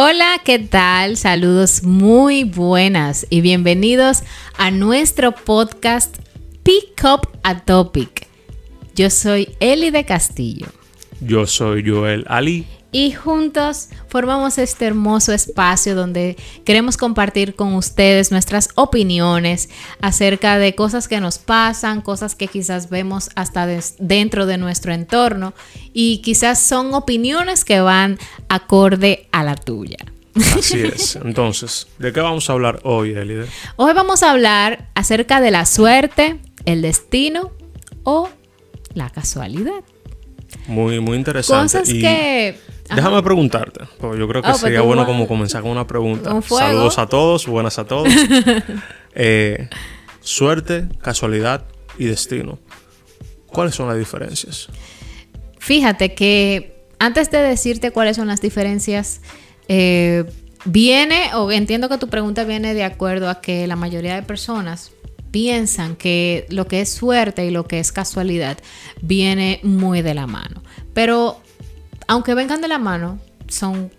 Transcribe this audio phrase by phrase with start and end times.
[0.00, 1.16] Hola, ¿qué tal?
[1.16, 4.22] Saludos muy buenas y bienvenidos
[4.56, 6.18] a nuestro podcast
[6.62, 8.28] Pick Up a Topic.
[8.94, 10.68] Yo soy Eli de Castillo.
[11.20, 18.30] Yo soy Joel Ali y juntos formamos este hermoso espacio donde queremos compartir con ustedes
[18.30, 19.68] nuestras opiniones
[20.00, 23.66] acerca de cosas que nos pasan, cosas que quizás vemos hasta
[23.98, 25.52] dentro de nuestro entorno
[25.92, 28.18] y quizás son opiniones que van
[28.48, 29.98] acorde a la tuya.
[30.56, 31.16] Así es.
[31.24, 33.46] Entonces, ¿de qué vamos a hablar hoy, Elide?
[33.76, 37.50] Hoy vamos a hablar acerca de la suerte, el destino
[38.04, 38.30] o
[38.94, 39.82] la casualidad.
[40.66, 41.78] Muy, muy interesante.
[41.78, 42.56] Cosas que
[42.94, 46.40] Déjame preguntarte, porque yo creo que oh, pues sería bueno como comenzar con una pregunta.
[46.42, 48.08] Saludos a todos, buenas a todos.
[49.20, 49.68] Eh,
[50.20, 51.64] suerte, casualidad
[51.98, 52.60] y destino.
[53.48, 54.68] ¿Cuáles son las diferencias?
[55.58, 59.20] Fíjate que antes de decirte cuáles son las diferencias,
[59.66, 60.24] eh,
[60.64, 64.92] viene, o entiendo que tu pregunta viene de acuerdo a que la mayoría de personas
[65.30, 68.58] piensan que lo que es suerte y lo que es casualidad
[69.02, 70.62] viene muy de la mano.
[70.94, 71.40] Pero
[72.08, 73.90] aunque vengan de la mano, son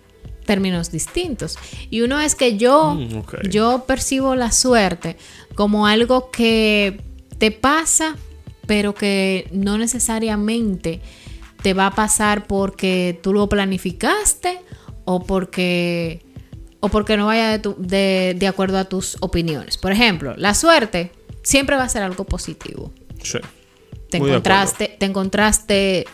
[0.44, 1.58] términos distintos.
[1.90, 5.16] Y uno es que yo, mm, yo percibo la suerte
[5.54, 7.00] como algo que
[7.38, 8.16] te pasa,
[8.66, 11.00] pero que no necesariamente
[11.62, 14.60] te va a pasar porque tú lo planificaste
[15.04, 16.24] o porque,
[16.80, 19.78] o porque no vaya de, de, acuerdo a tus opiniones.
[19.78, 22.92] Por ejemplo, la suerte siempre va a ser algo positivo.
[23.22, 23.38] Sí.
[24.10, 26.06] Te encontraste, te encontraste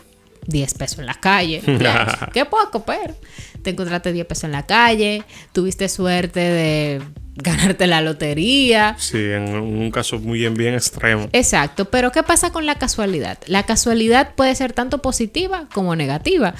[0.45, 1.61] 10 pesos en la calle.
[2.33, 3.15] Qué poco, pero
[3.61, 7.01] te encontraste 10 pesos en la calle, tuviste suerte de
[7.35, 8.95] ganarte la lotería.
[8.97, 11.29] Sí, en un caso muy bien, bien extremo.
[11.33, 13.37] Exacto, pero ¿qué pasa con la casualidad?
[13.47, 16.55] La casualidad puede ser tanto positiva como negativa.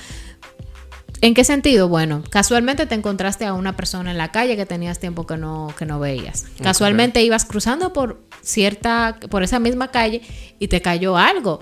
[1.21, 1.89] ¿En qué sentido?
[1.89, 5.73] Bueno, casualmente te encontraste a una persona en la calle que tenías tiempo que no,
[5.77, 6.45] que no veías.
[6.61, 10.21] Casualmente ibas cruzando por cierta, por esa misma calle
[10.59, 11.59] y te cayó algo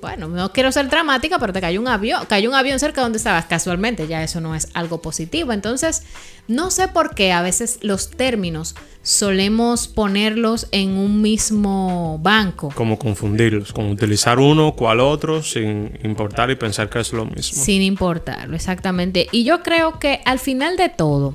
[0.00, 3.04] bueno, no quiero ser dramática, pero te cayó un avión, cayó un avión cerca de
[3.06, 5.52] donde estabas casualmente, ya eso no es algo positivo.
[5.52, 6.02] Entonces,
[6.46, 12.70] no sé por qué a veces los términos solemos ponerlos en un mismo banco.
[12.74, 17.62] Como confundirlos, como utilizar uno cual otro sin importar y pensar que es lo mismo.
[17.62, 19.28] Sin importarlo, exactamente.
[19.32, 21.34] Y yo creo que al final de todo,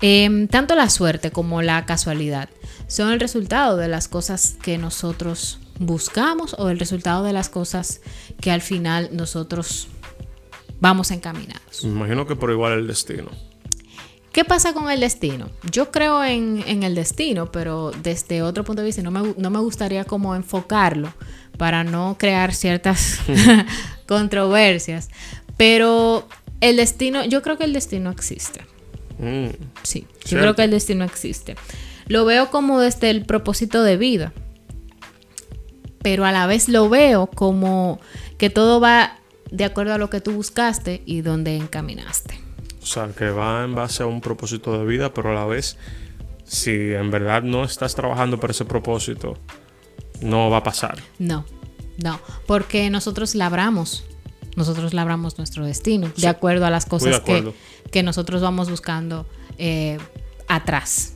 [0.00, 2.48] em, tanto la suerte como la casualidad
[2.86, 8.00] son el resultado de las cosas que nosotros buscamos o el resultado de las cosas
[8.40, 9.88] que al final nosotros
[10.80, 11.84] vamos encaminados.
[11.84, 13.30] Me imagino que por igual el destino.
[14.32, 15.48] ¿Qué pasa con el destino?
[15.70, 19.58] Yo creo en, el destino, pero desde otro punto de vista no me, no me
[19.58, 21.12] gustaría como enfocarlo
[21.56, 23.18] para no crear ciertas
[24.06, 25.08] controversias.
[25.56, 26.28] Pero
[26.60, 28.60] el destino, yo creo que el destino existe.
[29.18, 29.48] Mm.
[29.82, 31.56] sí, yo creo que el destino existe.
[32.06, 34.32] Lo veo como desde el propósito de vida
[36.02, 38.00] pero a la vez lo veo como
[38.36, 39.18] que todo va
[39.50, 42.40] de acuerdo a lo que tú buscaste y donde encaminaste.
[42.82, 45.76] O sea, que va en base a un propósito de vida, pero a la vez,
[46.44, 49.36] si en verdad no estás trabajando para ese propósito,
[50.20, 50.98] no va a pasar.
[51.18, 51.44] No,
[52.02, 54.04] no, porque nosotros labramos,
[54.56, 57.52] nosotros labramos nuestro destino, de acuerdo a las cosas que,
[57.90, 59.26] que, nosotros vamos buscando
[59.58, 59.98] eh,
[60.46, 61.14] atrás.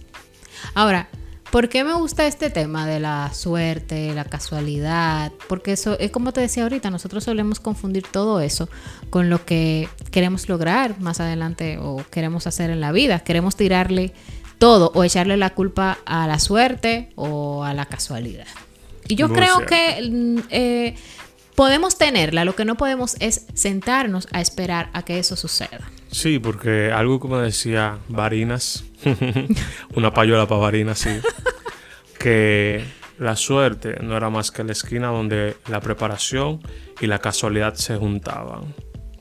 [0.74, 1.08] Ahora,
[1.52, 5.32] ¿Por qué me gusta este tema de la suerte, la casualidad?
[5.50, 8.70] Porque eso es como te decía ahorita, nosotros solemos confundir todo eso
[9.10, 13.18] con lo que queremos lograr más adelante o queremos hacer en la vida.
[13.20, 14.14] Queremos tirarle
[14.56, 18.46] todo o echarle la culpa a la suerte o a la casualidad.
[19.06, 20.94] Y yo creo que mm, eh,
[21.54, 25.90] podemos tenerla, lo que no podemos es sentarnos a esperar a que eso suceda.
[26.12, 28.84] Sí, porque algo como decía Varinas,
[29.94, 31.10] una payola para Varinas, sí,
[32.18, 32.84] que
[33.18, 36.60] la suerte no era más que la esquina donde la preparación
[37.00, 38.74] y la casualidad se juntaban.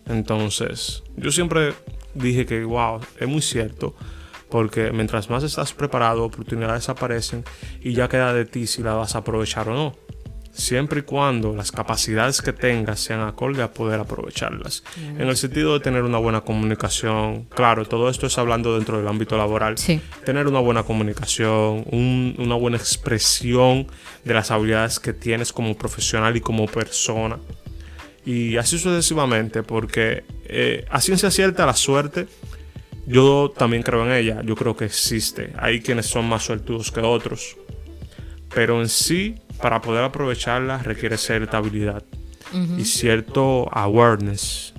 [0.06, 1.74] Entonces, yo siempre
[2.14, 3.96] dije que, wow, es muy cierto,
[4.50, 7.46] porque mientras más estás preparado, oportunidades aparecen
[7.80, 9.96] y ya queda de ti si la vas a aprovechar o no
[10.54, 14.84] siempre y cuando las capacidades que tengas sean acorde a poder aprovecharlas.
[14.98, 19.08] En el sentido de tener una buena comunicación, claro, todo esto es hablando dentro del
[19.08, 19.76] ámbito laboral.
[20.26, 23.88] Tener una buena comunicación, una buena expresión
[24.24, 27.38] de las habilidades que tienes como profesional y como persona.
[28.26, 32.28] Y así sucesivamente, porque eh, a ciencia cierta la suerte,
[33.08, 35.54] yo también creo en ella, yo creo que existe.
[35.58, 37.58] Hay quienes son más suertudos que otros.
[38.54, 42.04] Pero en sí, para poder aprovecharla requiere cierta habilidad
[42.78, 44.74] y cierto awareness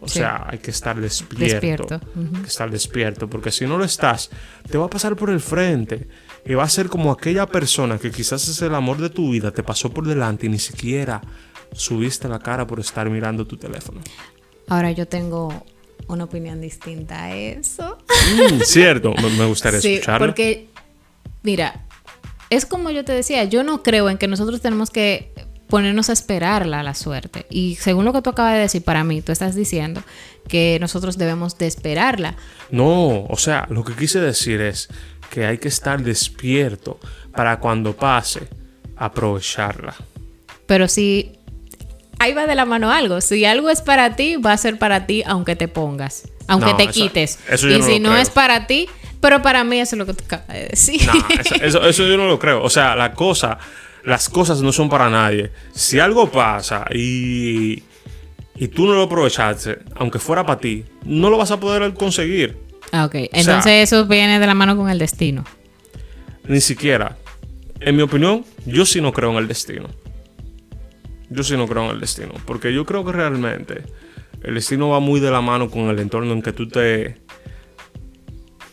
[0.00, 0.18] O Sí.
[0.18, 1.44] sea, hay que estar despierto.
[1.44, 2.00] Despierto,
[2.34, 4.28] Hay que estar despierto, porque si no lo estás,
[4.70, 6.08] te va a pasar por el frente.
[6.44, 9.50] Y va a ser como aquella persona que quizás es el amor de tu vida,
[9.50, 11.22] te pasó por delante y ni siquiera
[11.72, 14.02] subiste la cara por estar mirando tu teléfono.
[14.68, 15.64] Ahora yo tengo
[16.08, 17.96] una opinión distinta a eso.
[18.36, 20.26] Mm, cierto, me, me gustaría Sí, escucharlo.
[20.26, 20.68] porque,
[21.42, 21.83] mira,
[22.54, 25.32] es como yo te decía, yo no creo en que nosotros tenemos que
[25.68, 27.46] ponernos a esperarla la suerte.
[27.50, 30.02] Y según lo que tú acabas de decir, para mí, tú estás diciendo
[30.48, 32.36] que nosotros debemos de esperarla.
[32.70, 34.88] No, o sea, lo que quise decir es
[35.30, 36.98] que hay que estar despierto
[37.32, 38.46] para cuando pase,
[38.96, 39.94] aprovecharla.
[40.66, 41.32] Pero si
[42.18, 45.06] ahí va de la mano algo, si algo es para ti, va a ser para
[45.06, 47.38] ti aunque te pongas, aunque No, te quites.
[47.48, 48.22] eso yo y no si no creo.
[48.22, 48.88] es para ti,
[49.24, 51.00] pero para mí eso es lo que tú acabas de decir.
[51.06, 52.62] No, eso, eso- eso yo no lo creo.
[52.62, 53.56] O sea, la cosa,
[54.04, 55.50] las cosas no son para nadie.
[55.72, 57.82] Si algo pasa y,
[58.56, 62.58] y tú no lo aprovechaste, aunque fuera para ti, no lo vas a poder conseguir.
[62.92, 63.14] Ah, ok.
[63.32, 65.42] Entonces eso viene de la mano con el destino.
[66.46, 67.16] Ni siquiera.
[67.80, 69.88] En mi opinión, yo sí no creo en el destino.
[71.30, 72.34] Yo sí no creo en el destino.
[72.44, 73.82] Porque yo creo que realmente
[74.42, 77.16] el destino va muy de la mano con el entorno en que tú te,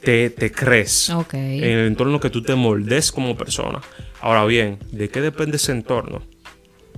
[0.01, 1.09] te, te crees.
[1.09, 3.81] En el entorno que tú te moldes como persona.
[4.19, 6.21] Ahora bien, ¿de qué depende ese entorno?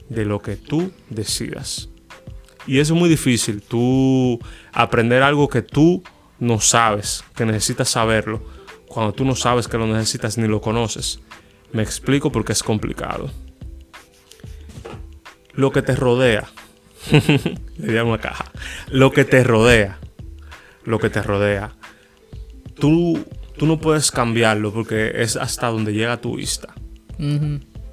[0.09, 1.89] De lo que tú decidas.
[2.65, 3.61] Y eso es muy difícil.
[3.61, 4.39] Tú
[4.71, 6.03] aprender algo que tú
[6.39, 8.41] no sabes, que necesitas saberlo,
[8.87, 11.19] cuando tú no sabes que lo necesitas ni lo conoces.
[11.71, 13.31] Me explico porque es complicado.
[15.53, 16.49] Lo que te rodea.
[17.77, 18.51] Le di a una caja.
[18.89, 19.99] Lo que te rodea.
[20.83, 21.73] Lo que te rodea.
[22.75, 23.23] Tú,
[23.57, 26.73] tú no puedes cambiarlo porque es hasta donde llega tu vista.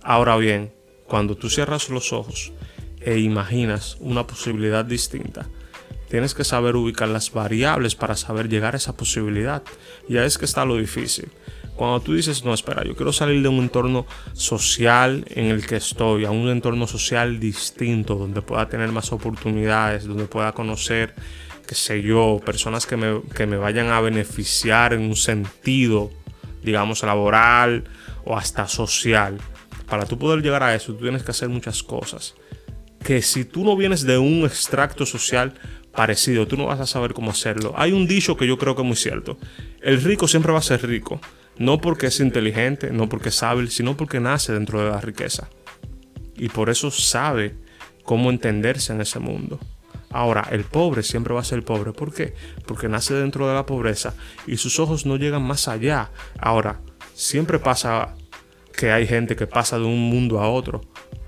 [0.03, 0.73] Ahora bien,
[1.07, 2.53] cuando tú cierras los ojos
[3.01, 5.47] e imaginas una posibilidad distinta,
[6.09, 9.63] tienes que saber ubicar las variables para saber llegar a esa posibilidad.
[10.09, 11.29] Y ahí es que está lo difícil.
[11.77, 14.05] Cuando tú dices, no, espera, yo quiero salir de un entorno
[14.35, 20.07] social en el que estoy, a un entorno social distinto, donde pueda tener más oportunidades,
[20.07, 21.15] donde pueda conocer,
[21.71, 26.11] qué sé yo, personas que me, que me vayan a beneficiar en un sentido,
[26.65, 27.85] digamos, laboral
[28.25, 29.39] o hasta social.
[29.87, 32.35] Para tú poder llegar a eso, tú tienes que hacer muchas cosas.
[33.05, 35.55] Que si tú no vienes de un extracto social
[35.93, 37.73] parecido, tú no vas a saber cómo hacerlo.
[37.77, 39.39] Hay un dicho que yo creo que es muy cierto.
[39.81, 41.21] El rico siempre va a ser rico.
[41.57, 45.49] No porque es inteligente, no porque es hábil, sino porque nace dentro de la riqueza.
[46.37, 47.55] Y por eso sabe
[48.03, 49.61] cómo entenderse en ese mundo.
[50.11, 51.93] Ahora, el pobre siempre va a ser pobre.
[51.93, 52.35] ¿Por qué?
[52.67, 54.15] Porque nace dentro de la pobreza
[54.47, 56.11] y sus ojos no llegan más allá.
[56.39, 56.81] Ahora,
[57.15, 58.17] siempre pasa
[58.77, 60.81] que hay gente que pasa de un mundo a otro.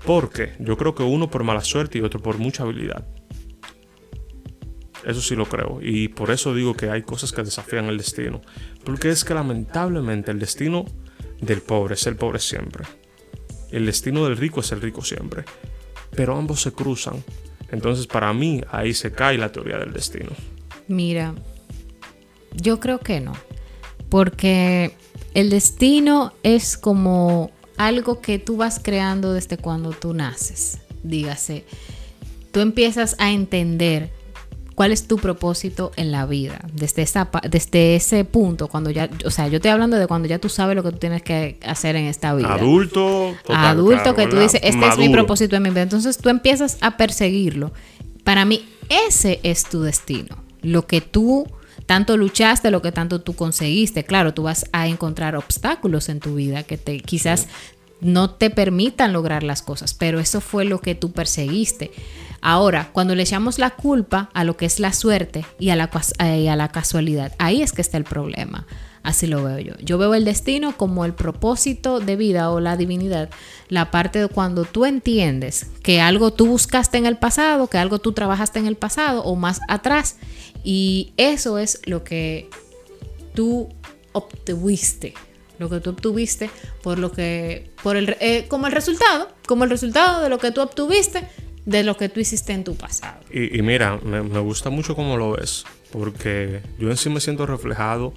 [0.05, 3.07] Porque yo creo que uno por mala suerte y otro por mucha habilidad.
[5.05, 5.79] Eso sí lo creo.
[5.81, 8.41] Y por eso digo que hay cosas que desafían el destino.
[8.83, 10.85] Porque es que lamentablemente el destino
[11.41, 12.85] del pobre es el pobre siempre.
[13.71, 15.45] El destino del rico es el rico siempre.
[16.11, 17.23] Pero ambos se cruzan.
[17.73, 20.29] Entonces para mí ahí se cae la teoría del destino.
[20.87, 21.33] Mira,
[22.53, 23.33] yo creo que no.
[24.09, 24.95] Porque
[25.33, 30.81] el destino es como algo que tú vas creando desde cuando tú naces.
[31.01, 31.65] Dígase,
[32.51, 34.11] tú empiezas a entender
[34.75, 36.59] cuál es tu propósito en la vida.
[36.73, 40.39] Desde, esa, desde ese punto, cuando ya, o sea, yo estoy hablando de cuando ya
[40.39, 42.53] tú sabes lo que tú tienes que hacer en esta vida.
[42.53, 45.83] Adulto, total, adulto claro, que tú dices, este es mi propósito en mi vida.
[45.83, 47.71] Entonces tú empiezas a perseguirlo.
[48.23, 48.67] Para mí,
[49.07, 50.43] ese es tu destino.
[50.61, 51.47] Lo que tú
[51.85, 54.03] tanto luchaste, lo que tanto tú conseguiste.
[54.03, 57.47] Claro, tú vas a encontrar obstáculos en tu vida que te quizás
[58.03, 61.91] no te permitan lograr las cosas, pero eso fue lo que tú perseguiste.
[62.41, 65.89] Ahora, cuando le echamos la culpa a lo que es la suerte y a la,
[65.89, 68.67] cas- eh, y a la casualidad, ahí es que está el problema.
[69.01, 69.73] Así lo veo yo.
[69.81, 73.29] Yo veo el destino como el propósito de vida o la divinidad,
[73.67, 77.99] la parte de cuando tú entiendes que algo tú buscaste en el pasado, que algo
[77.99, 80.15] tú trabajaste en el pasado o más atrás,
[80.63, 82.49] y eso es lo que
[83.33, 83.67] tú
[84.13, 85.15] obtuviste,
[85.59, 86.49] lo que tú obtuviste
[86.81, 90.51] por lo que, por el, eh, como el resultado, como el resultado de lo que
[90.51, 91.23] tú obtuviste
[91.65, 93.19] de lo que tú hiciste en tu pasado.
[93.31, 97.21] Y, y mira, me, me gusta mucho cómo lo ves, porque yo en sí me
[97.21, 98.13] siento reflejado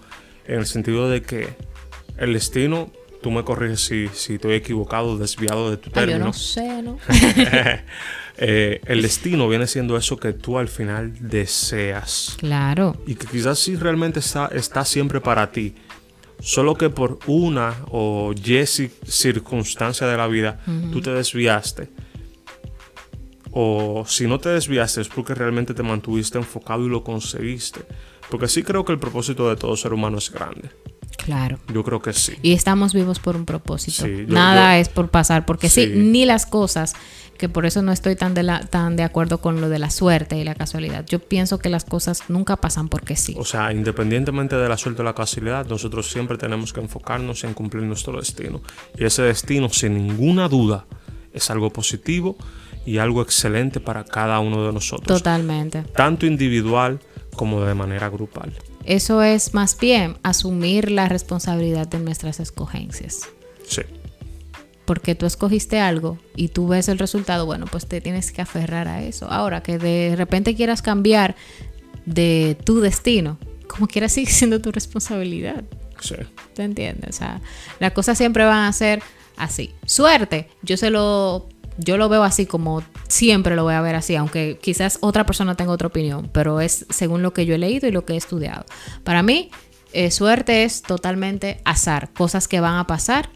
[0.46, 1.48] en el sentido de que
[2.18, 2.90] el destino,
[3.22, 6.24] tú me corriges si, si estoy equivocado, desviado de tu Ah, yo término.
[6.26, 6.98] no sé, ¿no?
[8.38, 12.36] Eh, el destino viene siendo eso que tú al final deseas.
[12.38, 12.94] claro.
[13.06, 15.74] y que quizás sí realmente está, está siempre para ti.
[16.40, 20.60] Solo que por una o y ci- circunstancia de la vida
[20.92, 21.88] tú te desviaste.
[23.58, 27.80] o si no te desviaste es porque realmente te mantuviste enfocado y lo conseguiste.
[28.30, 30.68] Porque sí creo que el propósito de todo ser humano es grande.
[31.16, 31.58] Claro.
[31.72, 32.34] Yo creo que sí.
[32.42, 34.04] Y estamos vivos por un propósito.
[34.04, 35.86] Sí, yo- Nada yo- es por pasar, porque sí.
[35.86, 35.92] Sí.
[35.96, 36.94] ni las cosas,
[37.38, 39.90] que por eso no estoy tan de, la, tan de acuerdo con lo de la
[39.90, 41.04] suerte y la casualidad.
[41.06, 43.34] Yo pienso que las cosas nunca pasan porque sí.
[43.38, 47.52] O sea, independientemente de la suerte o la casualidad, nosotros siempre tenemos que enfocarnos en
[47.54, 48.62] cumplir nuestro destino.
[48.98, 50.86] Y ese destino, sin ninguna duda,
[51.32, 52.36] es algo positivo
[52.86, 55.18] y algo excelente para cada uno de nosotros.
[55.18, 55.82] Totalmente.
[55.94, 57.00] Tanto individual
[57.34, 58.54] como de manera grupal.
[58.86, 63.28] Eso es más bien asumir la responsabilidad de nuestras escogencias.
[63.68, 63.82] Sí.
[64.84, 68.86] Porque tú escogiste algo y tú ves el resultado, bueno, pues te tienes que aferrar
[68.86, 69.28] a eso.
[69.28, 71.34] Ahora que de repente quieras cambiar
[72.04, 75.64] de tu destino, como quieras sigue siendo tu responsabilidad.
[76.00, 76.14] Sí.
[76.54, 77.10] ¿Te entiendes?
[77.10, 77.40] O sea,
[77.80, 79.02] las cosas siempre van a ser
[79.36, 79.74] así.
[79.84, 81.48] Suerte, yo se lo,
[81.78, 85.54] yo lo veo así como siempre lo voy a ver así, aunque quizás otra persona
[85.54, 88.16] tenga otra opinión, pero es según lo que yo he leído y lo que he
[88.16, 88.64] estudiado.
[89.04, 89.50] Para mí,
[89.92, 93.30] eh, suerte es totalmente azar, cosas que van a pasar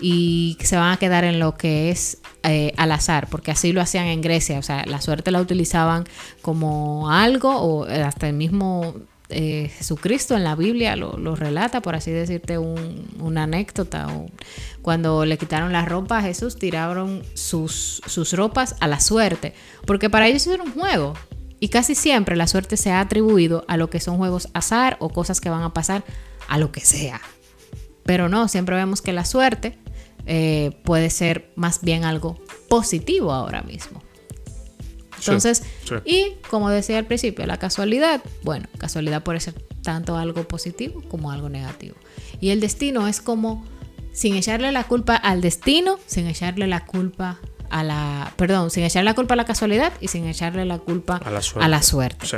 [0.00, 3.80] y se van a quedar en lo que es eh, al azar, porque así lo
[3.80, 6.04] hacían en Grecia, o sea, la suerte la utilizaban
[6.42, 8.94] como algo o hasta el mismo
[9.30, 14.08] eh, Jesucristo en la Biblia lo, lo relata, por así decirte, un- una anécdota.
[14.08, 14.26] o
[14.82, 19.54] cuando le quitaron la ropa a Jesús, tiraron sus, sus ropas a la suerte,
[19.86, 21.14] porque para ellos era un juego.
[21.60, 25.10] Y casi siempre la suerte se ha atribuido a lo que son juegos azar o
[25.10, 26.02] cosas que van a pasar
[26.48, 27.20] a lo que sea.
[28.04, 29.78] Pero no, siempre vemos que la suerte
[30.26, 32.38] eh, puede ser más bien algo
[32.70, 34.02] positivo ahora mismo.
[35.18, 35.64] Entonces, sí.
[36.04, 41.30] Y como decía al principio, la casualidad, bueno, casualidad puede ser tanto algo positivo como
[41.32, 41.96] algo negativo.
[42.40, 43.64] Y el destino es como,
[44.12, 47.38] sin echarle la culpa al destino, sin echarle la culpa
[47.70, 51.20] a la, perdón, sin echarle la culpa a la casualidad y sin echarle la culpa
[51.24, 51.64] A la suerte.
[51.64, 52.26] a la suerte.
[52.26, 52.36] Sí.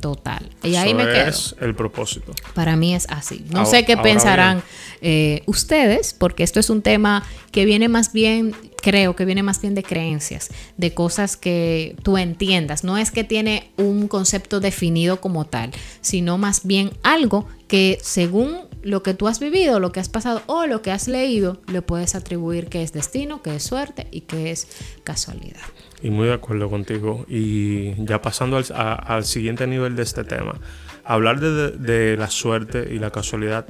[0.00, 0.50] Total.
[0.64, 1.28] Y ahí me quedo.
[1.28, 2.32] es el propósito.
[2.54, 3.44] Para mí es así.
[3.50, 4.60] No Ahora- sé qué pensarán
[5.00, 9.62] eh, ustedes, porque esto es un tema que viene más bien, creo que viene más
[9.62, 12.84] bien de creencias, de cosas que tú entiendas.
[12.84, 15.70] No es que tiene un concepto definido como tal,
[16.02, 20.42] sino más bien algo que según lo que tú has vivido, lo que has pasado
[20.46, 24.22] o lo que has leído, le puedes atribuir que es destino, que es suerte y
[24.22, 24.66] que es
[25.04, 25.62] casualidad.
[26.02, 27.24] Y muy de acuerdo contigo.
[27.28, 30.60] Y ya pasando al, siguiente nivel de este tema,
[31.04, 33.66] hablar de, de la suerte y la casualidad,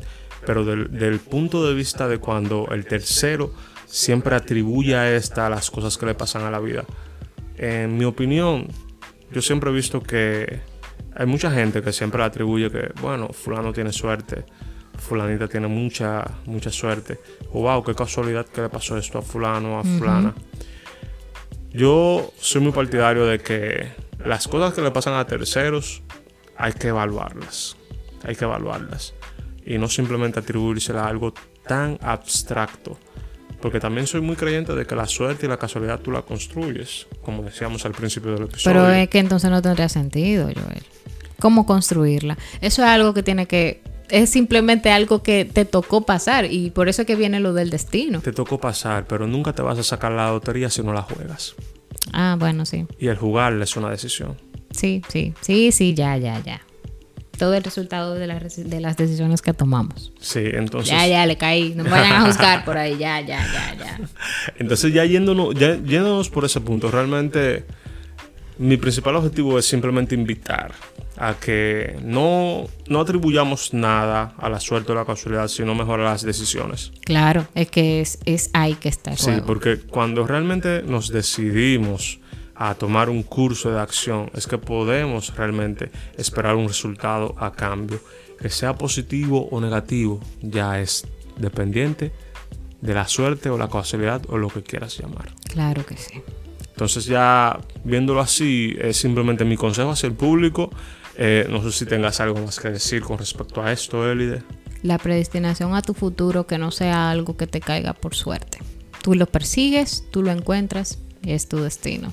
[0.47, 3.53] pero del, del punto de vista de cuando el tercero
[3.93, 6.85] siempre atribuye a esta las cosas que le pasan a la vida.
[7.59, 8.67] En mi opinión,
[9.31, 10.61] yo siempre he visto que
[11.15, 14.47] hay mucha gente que siempre le atribuye que, bueno, fulano tiene suerte,
[14.99, 17.21] fulanita tiene mucha, mucha suerte.
[17.53, 20.35] O wow, qué casualidad que le pasó esto a fulano, a fulana.
[21.71, 23.93] Yo soy muy partidario de que
[24.25, 26.03] las cosas que le pasan a terceros
[26.57, 27.77] hay que evaluarlas.
[28.25, 29.13] Hay que evaluarlas.
[29.67, 31.35] Y no simplemente atribuírsela a algo
[31.67, 32.97] tan abstracto.
[33.63, 37.07] Porque también soy muy creyente de que la suerte y la casualidad tú la construyes,
[37.23, 38.83] como decíamos al principio del episodio.
[38.83, 40.83] Pero es que entonces no tendría sentido, Joel.
[41.39, 42.37] ¿Cómo construirla?
[42.61, 43.81] Eso es algo que tiene que...
[44.11, 47.71] Es simplemente algo que te tocó pasar y por eso es que viene lo del
[47.71, 48.21] destino.
[48.21, 51.55] Te tocó pasar, pero nunca te vas a sacar la lotería si no la juegas.
[52.13, 52.87] Ah, bueno, sí.
[52.99, 54.37] Y el jugarla es una decisión.
[54.73, 56.61] Sí, sí, sí, sí, ya, ya, ya.
[57.39, 60.13] Todo el resultado de, las de las decisiones que tomamos.
[60.21, 60.91] Sí, entonces...
[60.91, 61.75] Ya, ya, le caí.
[61.75, 62.97] No me vayan a juzgar por ahí.
[62.99, 64.01] Ya, ya, ya, ya.
[64.59, 67.65] Entonces ya yéndonos, ya yéndonos por ese punto, realmente
[68.59, 70.73] mi principal objetivo es simplemente invitar
[71.17, 76.05] a que no, no atribuyamos nada a la suerte o la casualidad, sino mejor a
[76.05, 76.93] las decisiones.
[77.05, 79.47] Claro, es que es, es ahí que está el Sí, juego.
[79.47, 82.19] porque cuando realmente nos decidimos
[82.71, 88.01] a tomar un curso de acción, es que podemos realmente esperar un resultado a cambio.
[88.39, 91.05] Que sea positivo o negativo, ya es
[91.37, 92.13] dependiente
[92.81, 95.33] de la suerte o la casualidad o lo que quieras llamar.
[95.49, 96.23] Claro que sí.
[96.69, 100.71] Entonces ya viéndolo así, es simplemente mi consejo hacia el público.
[101.17, 104.43] Eh, no sé si tengas algo más que decir con respecto a esto, Elide.
[104.83, 108.59] La predestinación a tu futuro que no sea algo que te caiga por suerte.
[109.03, 112.13] Tú lo persigues, tú lo encuentras y es tu destino.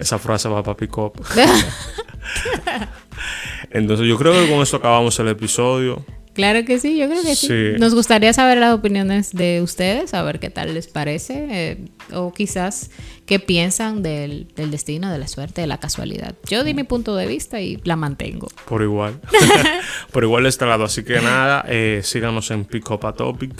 [0.00, 1.12] Esa frase va para pick up.
[3.70, 6.04] Entonces yo creo que con esto acabamos el episodio.
[6.32, 7.48] Claro que sí, yo creo que sí.
[7.48, 7.78] Sí.
[7.78, 12.32] Nos gustaría saber las opiniones de ustedes, a ver qué tal les parece, eh, o
[12.32, 12.90] quizás
[13.26, 16.34] qué piensan del, del destino, de la suerte, de la casualidad.
[16.48, 18.48] Yo di mi punto de vista y la mantengo.
[18.66, 19.20] Por igual.
[20.12, 20.84] por igual de este lado.
[20.84, 22.66] Así que nada, eh, síganos en
[23.02, 23.52] a Topic.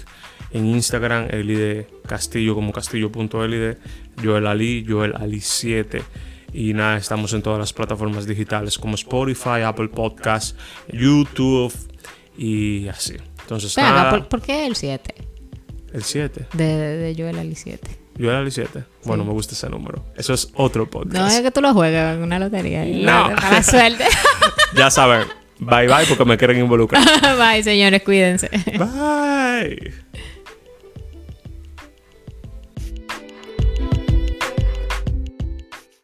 [0.53, 3.77] En Instagram, Elide Castillo como castillo.elide.
[4.23, 6.03] Joel Ali, Joel Ali 7.
[6.53, 10.57] Y nada, estamos en todas las plataformas digitales como Spotify, Apple Podcasts,
[10.93, 11.73] YouTube
[12.37, 13.17] y así.
[13.43, 15.15] Entonces, Venga, nada, ¿por, por qué el 7?
[15.93, 16.47] el 7.
[16.53, 17.99] De, de Joel Ali 7.
[18.17, 18.85] Yo era el 7.
[19.05, 20.05] Bueno, me gusta ese número.
[20.17, 21.15] Eso es otro podcast.
[21.17, 22.87] No es que tú lo juegas en una lotería.
[22.87, 23.31] y No.
[23.37, 24.05] Para suerte.
[24.77, 25.27] Ya saben.
[25.59, 27.03] Bye bye porque me quieren involucrar.
[27.39, 28.49] Bye, señores, cuídense.
[28.79, 29.93] Bye.